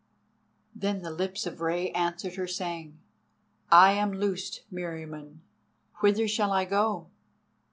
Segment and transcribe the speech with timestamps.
[0.73, 2.97] Then the lips of Rei answered her, saying:
[3.71, 5.41] "I am loosed, Meriamun.
[6.01, 7.11] Whither shall I go?"